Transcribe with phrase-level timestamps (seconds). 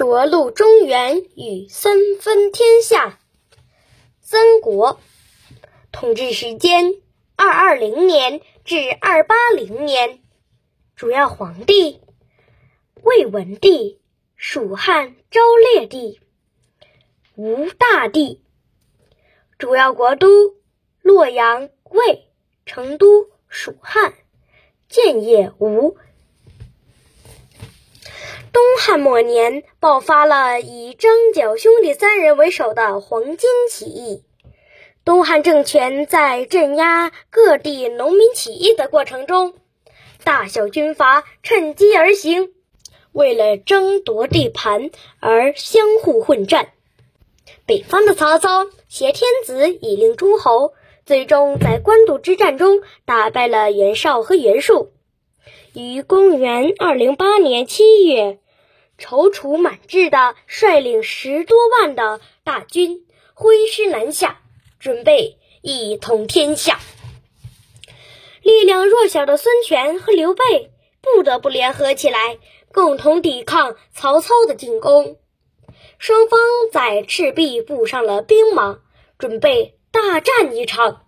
[0.00, 3.20] 着陆中原与三分天下。
[4.22, 4.98] 三国
[5.92, 6.94] 统治时间：
[7.36, 10.22] 二二零年至二八零年。
[10.96, 12.00] 主要皇帝：
[13.02, 14.00] 魏文帝、
[14.36, 15.42] 蜀汉昭
[15.74, 16.18] 烈帝、
[17.36, 18.42] 吴大帝。
[19.58, 20.54] 主要国都：
[21.02, 22.30] 洛阳、魏、
[22.64, 24.14] 成都、蜀汉、
[24.88, 25.98] 建业、吴。
[28.82, 34.22] 汉末年，爆发了以张角兄弟三人为首的黄巾起义。
[35.04, 39.52] 东汉政权在镇压各地农民起义的过程中，
[40.24, 42.54] 大小军阀趁机而行，
[43.12, 46.70] 为了争夺地盘而相互混战。
[47.66, 50.72] 北方的曹操挟天子以令诸侯，
[51.04, 54.90] 最终在官渡之战中打败了袁绍和袁术。
[55.74, 58.38] 于公元二零八年七月，
[59.00, 64.42] 踌躇满志的率领十多万的大军挥师南下，
[64.78, 66.78] 准备一统天下。
[68.42, 72.38] 力量弱小的孙权和刘备不得不联合起来，
[72.72, 75.16] 共同抵抗曹操的进攻。
[75.98, 76.38] 双方
[76.72, 78.78] 在赤壁布上了兵马，
[79.18, 81.06] 准备大战一场。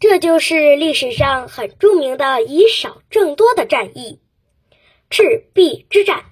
[0.00, 4.20] 这就是历史上很著名的以少胜多的战役——
[5.10, 6.24] 赤壁之战。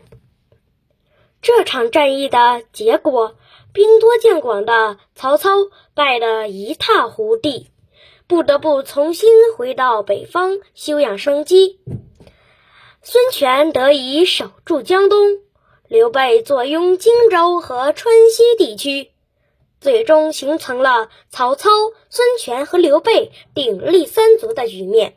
[1.42, 3.34] 这场战役的结果，
[3.72, 5.50] 兵多将广的曹操
[5.94, 7.66] 败得一塌糊涂，
[8.26, 11.80] 不得不重新回到北方休养生息。
[13.02, 15.38] 孙权得以守住江东，
[15.88, 19.10] 刘备坐拥荆州和川西地区。
[19.80, 21.70] 最终形成了曹操、
[22.10, 25.16] 孙权和刘备鼎立三足的局面。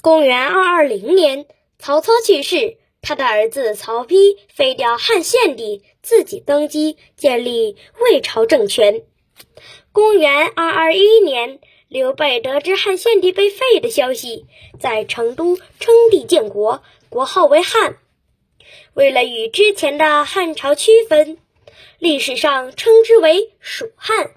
[0.00, 1.44] 公元二二零年，
[1.78, 9.02] 曹操去世，他的儿子曹丕废掉汉献帝，自己登基，建立魏朝政权。
[9.92, 11.58] 公元二二一年，
[11.88, 14.46] 刘备得知汉献帝被废的消息，
[14.80, 17.98] 在成都称帝建国，国号为汉。
[18.94, 21.38] 为了与之前的汉朝区分。
[21.98, 24.32] 历史上称之为蜀汉。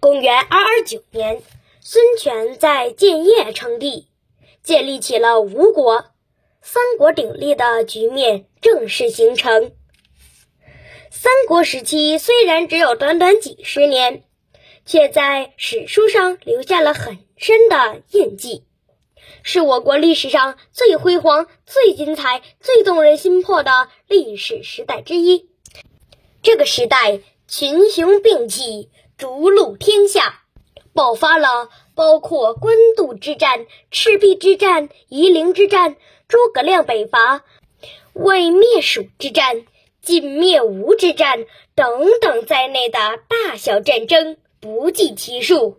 [0.00, 1.40] 公元二二九年，
[1.80, 4.06] 孙权在建业称帝，
[4.62, 6.04] 建立起了吴国，
[6.62, 9.72] 三国鼎立的局面正式形成。
[11.10, 14.24] 三国时期虽然只有短短几十年，
[14.84, 18.64] 却在史书上留下了很深的印记，
[19.42, 25.48] 是我国历史上最辉煌、最精彩、最动人心魄的历史时代之一。
[26.42, 30.42] 这个时代，群雄并起，逐鹿天下，
[30.94, 31.68] 爆发了
[32.00, 35.96] 包括官渡之战、赤壁之战、夷陵之战、
[36.28, 37.44] 诸葛亮北伐、
[38.14, 39.66] 魏灭蜀之战、
[40.00, 41.44] 晋灭吴之战
[41.74, 45.76] 等等在内的大小战争不计其数。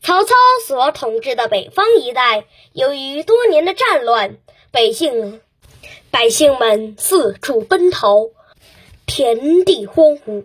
[0.00, 4.36] 曹操所统治的北方一带，由于多年的战乱，
[4.70, 5.40] 百姓
[6.12, 8.30] 百姓们四处奔逃。
[9.04, 10.44] 田地荒芜，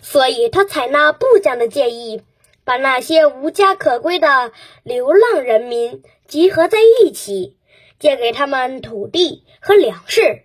[0.00, 2.22] 所以他采纳部将的建议，
[2.66, 4.50] 把那些无家可归的
[4.82, 7.56] 流浪人民集合在一起，
[8.00, 10.42] 借给他们土地和粮食，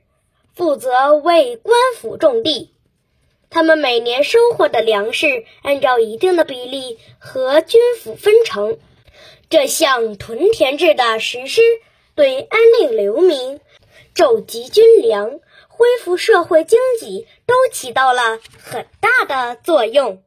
[0.54, 2.76] 负责为官府种地。
[3.50, 8.78] 他们每年收获的粮食按照一定的比例和军府分成。
[9.50, 11.62] 这项屯田制的实施，
[12.14, 13.59] 对安令流民、
[14.14, 15.40] 召集军粮。
[15.68, 20.22] 恢复社会经济都起到了很大的作用。